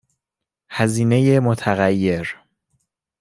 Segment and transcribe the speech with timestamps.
[0.69, 2.35] هزینه متغیر